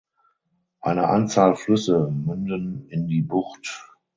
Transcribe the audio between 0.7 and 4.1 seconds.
Eine Anzahl Flüsse münden in die Bucht.